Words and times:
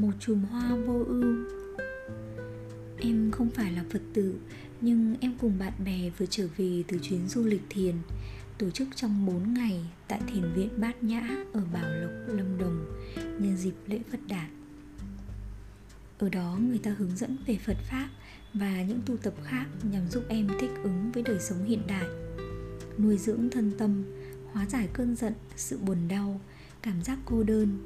một 0.00 0.12
chùm 0.20 0.42
hoa 0.44 0.76
vô 0.76 1.04
ưu. 1.08 1.36
Em 2.98 3.30
không 3.30 3.50
phải 3.50 3.72
là 3.72 3.84
Phật 3.90 4.02
tử 4.14 4.34
Nhưng 4.80 5.16
em 5.20 5.34
cùng 5.40 5.58
bạn 5.58 5.72
bè 5.84 6.10
vừa 6.18 6.26
trở 6.26 6.48
về 6.56 6.82
từ 6.88 6.98
chuyến 7.02 7.28
du 7.28 7.44
lịch 7.44 7.62
thiền 7.70 7.94
Tổ 8.58 8.70
chức 8.70 8.88
trong 8.94 9.26
4 9.26 9.54
ngày 9.54 9.80
tại 10.08 10.20
thiền 10.26 10.52
viện 10.54 10.68
Bát 10.76 11.02
Nhã 11.02 11.28
ở 11.52 11.62
Bảo 11.72 11.90
Lộc, 11.90 12.10
Lâm 12.26 12.58
Đồng 12.58 12.86
Nhân 13.16 13.56
dịp 13.56 13.74
lễ 13.86 14.00
Phật 14.10 14.20
Đản. 14.28 14.50
Ở 16.18 16.28
đó 16.28 16.58
người 16.68 16.78
ta 16.78 16.94
hướng 16.98 17.16
dẫn 17.16 17.36
về 17.46 17.58
Phật 17.66 17.76
Pháp 17.90 18.08
và 18.54 18.82
những 18.82 19.00
tu 19.06 19.16
tập 19.16 19.34
khác 19.44 19.66
nhằm 19.92 20.08
giúp 20.10 20.24
em 20.28 20.48
thích 20.60 20.70
ứng 20.82 21.10
với 21.14 21.22
đời 21.22 21.38
sống 21.40 21.64
hiện 21.64 21.82
đại 21.86 22.06
nuôi 22.98 23.16
dưỡng 23.16 23.50
thân 23.50 23.72
tâm 23.78 24.04
hóa 24.52 24.66
giải 24.66 24.88
cơn 24.92 25.16
giận 25.16 25.32
sự 25.56 25.78
buồn 25.78 25.98
đau 26.08 26.40
cảm 26.82 27.02
giác 27.02 27.18
cô 27.24 27.42
đơn 27.42 27.78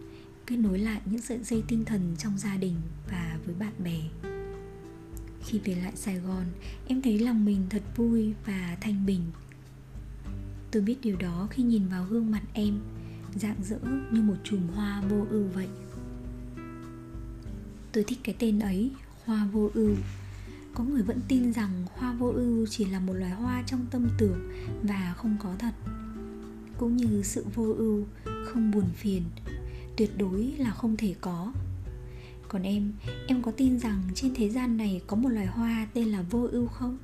kết 0.47 0.57
nối 0.57 0.79
lại 0.79 1.01
những 1.05 1.21
sợi 1.21 1.39
dây 1.43 1.63
tinh 1.69 1.85
thần 1.85 2.17
trong 2.19 2.39
gia 2.39 2.57
đình 2.57 2.75
và 3.11 3.39
với 3.47 3.55
bạn 3.55 3.73
bè. 3.85 4.01
Khi 5.45 5.59
về 5.59 5.75
lại 5.75 5.93
sài 5.97 6.19
gòn, 6.19 6.45
em 6.87 7.03
thấy 7.03 7.19
lòng 7.19 7.45
mình 7.45 7.67
thật 7.71 7.83
vui 7.97 8.35
và 8.47 8.77
thanh 8.81 9.07
bình. 9.07 9.21
Tôi 10.71 10.83
biết 10.83 10.97
điều 11.03 11.17
đó 11.17 11.49
khi 11.51 11.63
nhìn 11.63 11.89
vào 11.89 12.07
gương 12.11 12.31
mặt 12.31 12.43
em, 12.53 12.81
rạng 13.35 13.63
rỡ 13.63 13.79
như 14.11 14.23
một 14.23 14.37
chùm 14.45 14.69
hoa 14.69 15.03
vô 15.09 15.27
ưu 15.31 15.45
vậy. 15.55 15.69
Tôi 17.93 18.05
thích 18.05 18.19
cái 18.25 18.35
tên 18.39 18.59
ấy, 18.59 18.91
hoa 19.25 19.49
vô 19.53 19.71
ưu. 19.75 19.95
Có 20.75 20.85
người 20.85 21.03
vẫn 21.03 21.21
tin 21.29 21.53
rằng 21.53 21.85
hoa 21.93 22.13
vô 22.13 22.29
ưu 22.29 22.67
chỉ 22.67 22.85
là 22.85 23.01
một 23.01 23.13
loài 23.13 23.33
hoa 23.33 23.63
trong 23.67 23.87
tâm 23.91 24.09
tưởng 24.19 24.51
và 24.83 25.15
không 25.17 25.37
có 25.43 25.55
thật. 25.59 25.75
Cũng 26.79 26.97
như 26.97 27.23
sự 27.23 27.47
vô 27.55 27.75
ưu, 27.79 28.05
không 28.25 28.71
buồn 28.71 28.87
phiền 28.97 29.23
tuyệt 29.97 30.19
đối 30.19 30.55
là 30.59 30.71
không 30.71 30.97
thể 30.97 31.15
có 31.21 31.53
còn 32.49 32.63
em 32.63 32.93
em 33.27 33.43
có 33.43 33.51
tin 33.51 33.79
rằng 33.79 34.03
trên 34.15 34.35
thế 34.35 34.51
gian 34.51 34.77
này 34.77 35.03
có 35.07 35.17
một 35.17 35.29
loài 35.29 35.47
hoa 35.47 35.87
tên 35.95 36.09
là 36.09 36.23
vô 36.23 36.49
ưu 36.53 36.67
không 36.67 36.99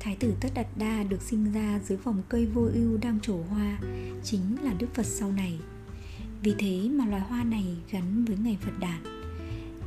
Thái 0.00 0.16
tử 0.16 0.34
Tất 0.40 0.48
Đạt 0.54 0.66
Đa 0.76 1.02
được 1.02 1.22
sinh 1.22 1.52
ra 1.52 1.80
dưới 1.84 1.98
vòng 1.98 2.22
cây 2.28 2.46
vô 2.46 2.68
ưu 2.74 2.98
đang 3.02 3.20
trổ 3.20 3.38
hoa 3.50 3.78
chính 4.24 4.56
là 4.62 4.74
Đức 4.78 4.86
Phật 4.94 5.06
sau 5.06 5.32
này. 5.32 5.58
Vì 6.42 6.54
thế 6.58 6.88
mà 6.92 7.06
loài 7.06 7.22
hoa 7.22 7.44
này 7.44 7.76
gắn 7.90 8.24
với 8.24 8.36
ngày 8.36 8.58
Phật 8.60 8.78
đản. 8.78 9.02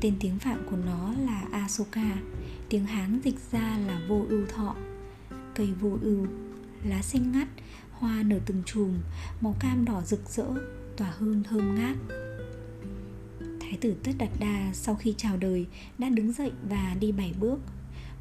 Tên 0.01 0.13
tiếng 0.19 0.39
Phạn 0.39 0.63
của 0.69 0.77
nó 0.85 1.13
là 1.13 1.43
Asoka, 1.51 2.17
tiếng 2.69 2.85
Hán 2.85 3.19
dịch 3.23 3.35
ra 3.51 3.77
là 3.87 4.01
vô 4.07 4.25
ưu 4.29 4.45
thọ. 4.45 4.75
Cây 5.55 5.73
vô 5.81 5.97
ưu, 6.01 6.27
lá 6.83 7.01
xanh 7.01 7.31
ngắt, 7.31 7.47
hoa 7.91 8.23
nở 8.23 8.39
từng 8.45 8.63
chùm, 8.65 8.93
màu 9.41 9.55
cam 9.59 9.85
đỏ 9.85 10.01
rực 10.05 10.29
rỡ, 10.29 10.47
tỏa 10.97 11.13
hương 11.17 11.43
thơm 11.43 11.75
ngát. 11.75 11.97
Thái 13.59 13.77
tử 13.81 13.95
Tất 14.03 14.11
Đạt 14.17 14.29
Đa 14.39 14.71
sau 14.73 14.95
khi 14.95 15.13
chào 15.17 15.37
đời 15.37 15.65
đã 15.97 16.09
đứng 16.09 16.33
dậy 16.33 16.51
và 16.69 16.95
đi 16.99 17.11
bảy 17.11 17.33
bước. 17.39 17.59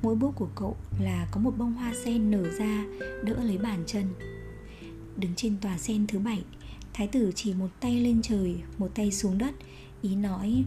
Mỗi 0.03 0.15
bước 0.15 0.31
của 0.37 0.49
cậu 0.55 0.77
là 1.01 1.29
có 1.31 1.41
một 1.41 1.59
bông 1.59 1.73
hoa 1.73 1.95
sen 2.05 2.31
nở 2.31 2.51
ra 2.59 2.85
đỡ 3.25 3.45
lấy 3.45 3.59
bàn 3.59 3.85
chân. 3.87 4.05
Đứng 5.17 5.35
trên 5.37 5.57
tòa 5.61 5.79
sen 5.79 6.07
thứ 6.07 6.19
bảy, 6.19 6.43
Thái 6.95 7.07
tử 7.07 7.33
chỉ 7.35 7.55
một 7.55 7.69
tay 7.81 8.01
lên 8.01 8.23
trời, 8.23 8.57
một 8.79 8.91
tay 8.95 9.13
xuống 9.13 9.39
đất, 9.39 9.55
ý 10.03 10.17
nói 10.17 10.65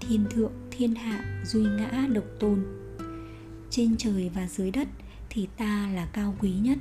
thiên 0.00 0.26
thượng 0.30 0.52
thiên 0.70 0.94
hạ 0.94 1.42
duy 1.46 1.60
ngã 1.60 2.06
độc 2.12 2.24
tôn 2.40 2.64
trên 3.70 3.96
trời 3.96 4.30
và 4.34 4.48
dưới 4.48 4.70
đất 4.70 4.88
thì 5.30 5.48
ta 5.56 5.90
là 5.94 6.06
cao 6.12 6.34
quý 6.40 6.52
nhất 6.52 6.78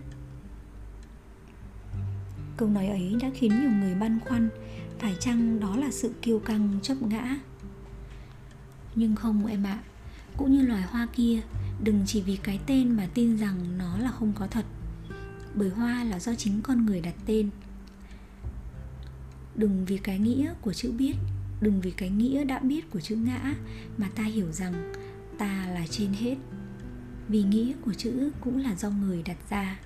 câu 2.62 2.70
nói 2.70 2.88
ấy 2.88 3.16
đã 3.22 3.30
khiến 3.34 3.62
nhiều 3.62 3.72
người 3.72 3.95
băn 3.95 4.20
khoăn, 4.20 4.50
phải 5.00 5.16
chăng 5.20 5.60
đó 5.60 5.76
là 5.76 5.92
sự 5.92 6.14
kiêu 6.22 6.39
căng, 6.39 6.80
chấp 6.83 7.02
ngã? 7.02 7.38
Nhưng 8.95 9.16
không 9.16 9.45
em 9.45 9.64
ạ, 9.64 9.80
cũng 10.38 10.52
như 10.52 10.61
loài 10.61 10.82
hoa 10.82 11.08
kia, 11.16 11.42
đừng 11.83 12.04
chỉ 12.05 12.22
vì 12.22 12.38
cái 12.44 12.60
tên 12.66 12.92
mà 12.92 13.08
tin 13.14 13.38
rằng 13.38 13.77
nó 13.77 13.98
là 13.98 14.11
không 14.11 14.33
có 14.36 14.48
thật, 14.48 14.66
bởi 15.55 15.70
hoa 15.70 16.04
là 16.04 16.20
do 16.20 16.36
chính 16.36 16.61
con 16.61 16.86
người 16.86 17.02
đặt 17.02 17.16
tên. 17.26 17.49
Đừng 19.55 19.86
vì 19.86 19.98
cái 19.98 20.20
nghĩa 20.20 20.54
của 20.61 20.73
chữ 20.73 20.92
biết, 20.92 21.16
đừng 21.61 21.82
vì 21.82 21.92
cái 21.92 22.10
nghĩa 22.10 22.43
đã 22.43 22.60
biết 22.60 22.92
của 22.92 22.99
chữ 22.99 23.16
ngã 23.16 23.54
mà 23.98 24.10
ta 24.16 24.23
hiểu 24.23 24.52
rằng 24.52 24.93
ta 25.38 25.67
là 25.73 25.88
trên 25.89 26.14
hết, 26.14 26.36
vì 27.28 27.43
nghĩa 27.43 27.73
của 27.86 27.93
chữ 27.93 28.32
cũng 28.42 28.58
là 28.58 28.76
do 28.76 28.89
người 28.89 29.23
đặt 29.26 29.38
ra 29.49 29.80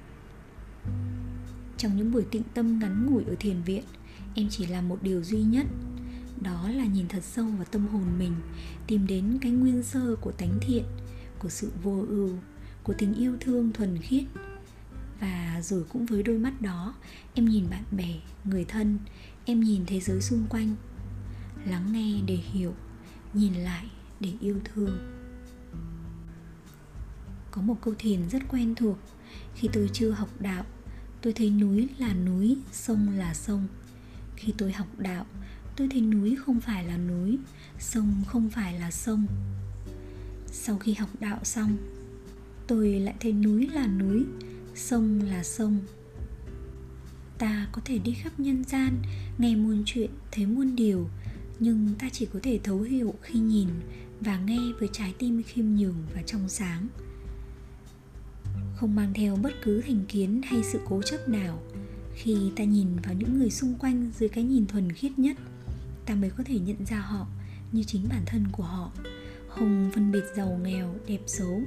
trong 1.77 1.97
những 1.97 2.11
buổi 2.11 2.23
tịnh 2.31 2.43
tâm 2.53 2.79
ngắn 2.79 3.05
ngủi 3.05 3.23
ở 3.23 3.35
thiền 3.39 3.61
viện. 3.61 3.83
Em 4.35 4.47
chỉ 4.49 4.65
làm 4.65 4.89
một 4.89 4.99
điều 5.01 5.23
duy 5.23 5.41
nhất, 5.41 5.67
đó 6.41 6.69
là 6.69 6.85
nhìn 6.85 7.07
thật 7.07 7.23
sâu 7.23 7.45
vào 7.45 7.65
tâm 7.71 7.87
hồn 7.87 8.19
mình, 8.19 8.33
tìm 8.87 9.07
đến 9.07 9.37
cái 9.41 9.51
nguyên 9.51 9.83
sơ 9.83 10.15
của 10.15 10.31
tánh 10.31 10.57
thiện, 10.61 10.83
của 11.39 11.49
sự 11.49 11.71
vô 11.83 12.05
ưu, 12.09 12.29
của 12.83 12.93
tình 12.97 13.13
yêu 13.13 13.37
thương 13.39 13.73
thuần 13.73 13.97
khiết. 13.97 14.23
Và 15.19 15.61
rồi 15.63 15.83
cũng 15.89 16.05
với 16.05 16.23
đôi 16.23 16.37
mắt 16.37 16.61
đó, 16.61 16.95
em 17.33 17.45
nhìn 17.45 17.69
bạn 17.69 17.83
bè, 17.91 18.15
người 18.43 18.65
thân, 18.65 18.99
em 19.45 19.59
nhìn 19.59 19.85
thế 19.85 19.99
giới 19.99 20.21
xung 20.21 20.45
quanh, 20.49 20.75
lắng 21.65 21.91
nghe 21.91 22.21
để 22.25 22.35
hiểu, 22.35 22.73
nhìn 23.33 23.53
lại 23.53 23.85
để 24.19 24.33
yêu 24.41 24.59
thương. 24.63 25.21
Có 27.51 27.61
một 27.61 27.75
câu 27.81 27.93
thiền 27.99 28.29
rất 28.29 28.43
quen 28.49 28.75
thuộc, 28.75 28.97
khi 29.55 29.69
tôi 29.73 29.89
chưa 29.93 30.11
học 30.11 30.29
đạo 30.39 30.65
tôi 31.25 31.33
thấy 31.33 31.49
núi 31.49 31.87
là 31.97 32.13
núi, 32.13 32.57
sông 32.71 33.09
là 33.17 33.33
sông. 33.33 33.67
Khi 34.35 34.53
tôi 34.57 34.71
học 34.71 34.87
đạo, 34.97 35.25
tôi 35.75 35.87
thấy 35.91 36.01
núi 36.01 36.35
không 36.35 36.59
phải 36.59 36.85
là 36.85 36.97
núi, 36.97 37.37
sông 37.79 38.23
không 38.27 38.49
phải 38.49 38.79
là 38.79 38.91
sông. 38.91 39.25
Sau 40.47 40.77
khi 40.77 40.93
học 40.93 41.09
đạo 41.19 41.39
xong, 41.43 41.77
tôi 42.67 42.89
lại 42.89 43.15
thấy 43.19 43.33
núi 43.33 43.67
là 43.73 43.87
núi, 43.87 44.25
sông 44.75 45.21
là 45.21 45.43
sông. 45.43 45.79
Ta 47.37 47.67
có 47.71 47.81
thể 47.85 47.97
đi 47.97 48.13
khắp 48.13 48.39
nhân 48.39 48.63
gian, 48.63 49.01
nghe 49.37 49.55
muôn 49.55 49.83
chuyện, 49.85 50.09
thấy 50.31 50.45
muôn 50.45 50.75
điều, 50.75 51.09
nhưng 51.59 51.93
ta 51.99 52.09
chỉ 52.09 52.27
có 52.33 52.39
thể 52.43 52.59
thấu 52.63 52.81
hiểu 52.81 53.13
khi 53.21 53.39
nhìn 53.39 53.67
và 54.21 54.39
nghe 54.39 54.59
với 54.79 54.89
trái 54.91 55.13
tim 55.17 55.43
khiêm 55.43 55.65
nhường 55.65 55.97
và 56.15 56.21
trong 56.21 56.49
sáng 56.49 56.87
không 58.75 58.95
mang 58.95 59.13
theo 59.13 59.35
bất 59.35 59.53
cứ 59.63 59.81
thành 59.81 60.05
kiến 60.07 60.41
hay 60.45 60.63
sự 60.63 60.79
cố 60.85 61.01
chấp 61.01 61.29
nào. 61.29 61.61
Khi 62.15 62.51
ta 62.55 62.63
nhìn 62.63 62.87
vào 63.03 63.13
những 63.13 63.39
người 63.39 63.49
xung 63.49 63.73
quanh 63.79 64.11
dưới 64.19 64.29
cái 64.29 64.43
nhìn 64.43 64.67
thuần 64.67 64.91
khiết 64.91 65.19
nhất, 65.19 65.37
ta 66.05 66.15
mới 66.15 66.29
có 66.29 66.43
thể 66.43 66.59
nhận 66.59 66.85
ra 66.85 66.97
họ 66.97 67.27
như 67.71 67.83
chính 67.83 68.09
bản 68.09 68.21
thân 68.25 68.45
của 68.51 68.63
họ. 68.63 68.91
Không 69.47 69.91
phân 69.93 70.11
biệt 70.11 70.23
giàu 70.35 70.59
nghèo, 70.63 70.95
đẹp 71.07 71.21
xấu, 71.27 71.61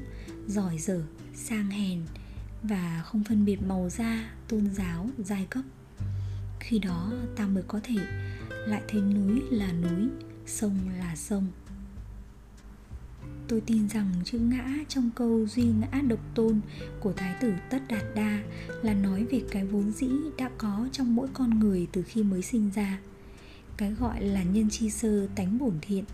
giỏi 0.46 0.78
dở, 0.78 1.02
sang 1.34 1.70
hèn 1.70 2.00
và 2.62 3.02
không 3.06 3.24
phân 3.24 3.44
biệt 3.44 3.62
màu 3.62 3.88
da, 3.90 4.30
tôn 4.48 4.74
giáo, 4.74 5.10
giai 5.18 5.46
cấp. 5.50 5.64
Khi 6.60 6.78
đó, 6.78 7.12
ta 7.36 7.46
mới 7.46 7.62
có 7.68 7.80
thể 7.84 7.96
lại 8.50 8.82
thấy 8.88 9.00
núi 9.00 9.42
là 9.50 9.72
núi, 9.72 10.08
sông 10.46 10.78
là 10.98 11.16
sông 11.16 11.46
tôi 13.48 13.60
tin 13.60 13.88
rằng 13.88 14.12
chữ 14.24 14.38
ngã 14.38 14.64
trong 14.88 15.10
câu 15.14 15.46
duy 15.46 15.64
ngã 15.64 16.00
độc 16.08 16.20
tôn 16.34 16.60
của 17.00 17.12
thái 17.12 17.34
tử 17.40 17.52
tất 17.70 17.82
đạt 17.88 18.02
đa 18.14 18.42
là 18.82 18.94
nói 18.94 19.26
về 19.30 19.42
cái 19.50 19.66
vốn 19.66 19.92
dĩ 19.92 20.08
đã 20.38 20.50
có 20.58 20.88
trong 20.92 21.14
mỗi 21.14 21.28
con 21.32 21.58
người 21.60 21.86
từ 21.92 22.02
khi 22.02 22.22
mới 22.22 22.42
sinh 22.42 22.70
ra. 22.74 23.00
Cái 23.76 23.92
gọi 23.92 24.24
là 24.24 24.42
nhân 24.42 24.70
chi 24.70 24.90
sơ 24.90 25.26
tánh 25.26 25.58
bổn 25.58 25.74
thiện, 25.82 26.04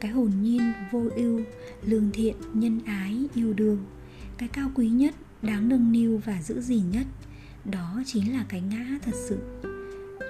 cái 0.00 0.10
hồn 0.10 0.30
nhiên 0.42 0.72
vô 0.92 1.08
ưu, 1.16 1.40
lương 1.82 2.10
thiện, 2.12 2.36
nhân 2.54 2.80
ái, 2.86 3.26
yêu 3.34 3.52
đương. 3.52 3.84
Cái 4.38 4.48
cao 4.48 4.70
quý 4.74 4.88
nhất, 4.88 5.14
đáng 5.42 5.68
nâng 5.68 5.92
niu 5.92 6.20
và 6.24 6.42
giữ 6.42 6.60
gìn 6.60 6.90
nhất, 6.90 7.06
đó 7.64 8.02
chính 8.06 8.32
là 8.32 8.44
cái 8.48 8.60
ngã 8.60 8.98
thật 9.02 9.14
sự, 9.28 9.38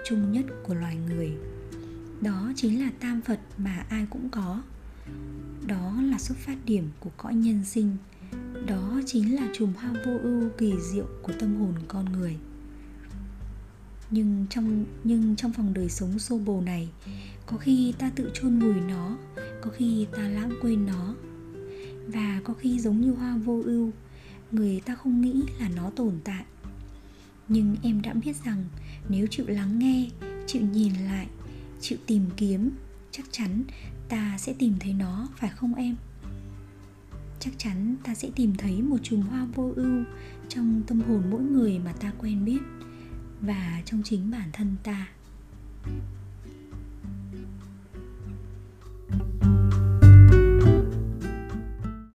chung 0.09 0.33
nhất 0.33 0.45
của 0.67 0.75
loài 0.75 0.97
người. 0.97 1.33
Đó 2.21 2.53
chính 2.57 2.81
là 2.81 2.91
tam 3.01 3.21
phật 3.21 3.41
mà 3.59 3.87
ai 3.89 4.07
cũng 4.11 4.29
có 4.29 4.63
đó 5.67 6.03
là 6.03 6.19
xuất 6.19 6.39
phát 6.39 6.57
điểm 6.65 6.89
của 7.01 7.11
cõi 7.17 7.35
nhân 7.35 7.65
sinh. 7.65 7.97
Đó 8.67 9.01
chính 9.07 9.35
là 9.35 9.49
chùm 9.55 9.73
hoa 9.73 9.93
vô 10.07 10.19
ưu 10.23 10.49
kỳ 10.59 10.73
diệu 10.93 11.07
của 11.23 11.33
tâm 11.41 11.61
hồn 11.61 11.75
con 11.89 12.13
người. 12.13 12.37
Nhưng 14.11 14.47
trong 14.51 14.85
nhưng 15.05 15.37
trong 15.37 15.53
phòng 15.53 15.75
đời 15.75 15.89
sống 15.89 16.19
xô 16.19 16.39
bồ 16.39 16.61
này, 16.61 16.89
có 17.47 17.57
khi 17.57 17.93
ta 17.99 18.11
tự 18.15 18.31
chôn 18.35 18.59
vùi 18.59 18.75
nó, 18.75 19.17
có 19.63 19.71
khi 19.71 20.07
ta 20.17 20.29
lãng 20.29 20.53
quên 20.63 20.87
nó. 20.87 21.15
Và 22.07 22.41
có 22.45 22.55
khi 22.55 22.81
giống 22.81 23.01
như 23.01 23.11
hoa 23.11 23.37
vô 23.37 23.63
ưu, 23.65 23.91
người 24.53 24.81
ta 24.81 24.95
không 24.95 25.21
nghĩ 25.21 25.43
là 25.61 25.69
nó 25.77 25.91
tồn 25.91 26.15
tại. 26.25 26.45
Nhưng 27.49 27.77
em 27.83 28.03
đã 28.03 28.15
biết 28.15 28.37
rằng 28.45 28.65
nếu 29.09 29.27
chịu 29.31 29.47
lắng 29.49 29.79
nghe, 29.79 30.11
chịu 30.47 30.63
nhìn 30.63 30.93
lại, 30.95 31.27
chịu 31.81 31.99
tìm 32.07 32.23
kiếm 32.37 32.71
chắc 33.13 33.27
chắn 33.31 33.65
ta 34.09 34.37
sẽ 34.39 34.55
tìm 34.59 34.75
thấy 34.81 34.93
nó, 34.93 35.29
phải 35.37 35.51
không 35.51 35.75
em? 35.75 35.97
Chắc 37.41 37.55
chắn 37.59 37.97
ta 38.05 38.15
sẽ 38.15 38.31
tìm 38.37 38.55
thấy 38.59 38.83
một 38.83 38.99
chùm 39.03 39.21
hoa 39.21 39.47
vô 39.55 39.73
ưu 39.77 40.05
trong 40.49 40.83
tâm 40.87 41.01
hồn 41.01 41.23
mỗi 41.31 41.43
người 41.43 41.79
mà 41.79 41.93
ta 41.93 42.13
quen 42.19 42.45
biết 42.45 42.61
và 43.41 43.83
trong 43.85 44.03
chính 44.05 44.31
bản 44.31 44.51
thân 44.53 44.77
ta. 44.83 45.09
thank 45.85 45.95
you 45.95 46.22